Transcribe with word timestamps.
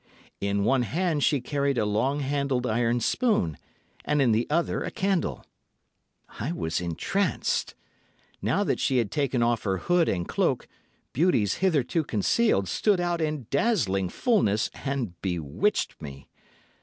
In 0.39 0.63
one 0.63 0.81
hand 0.81 1.23
she 1.23 1.41
carried 1.41 1.77
a 1.77 1.85
long 1.85 2.21
handled 2.21 2.65
iron 2.65 3.01
spoon, 3.01 3.55
and 4.03 4.19
in 4.19 4.31
the 4.31 4.47
other 4.49 4.81
a 4.81 4.89
candle. 4.89 5.45
I 6.39 6.51
was 6.51 6.81
entranced. 6.81 7.75
Now 8.41 8.63
that 8.63 8.79
she 8.79 8.97
had 8.97 9.11
taken 9.11 9.43
off 9.43 9.61
her 9.61 9.77
hood 9.77 10.09
and 10.09 10.27
cloak, 10.27 10.67
beauties 11.13 11.57
hitherto 11.57 12.03
concealed 12.03 12.67
stood 12.67 12.99
out 12.99 13.21
in 13.21 13.45
dazzling 13.51 14.09
fulness 14.09 14.71
and 14.83 15.21
bewitched 15.21 16.01
me. 16.01 16.27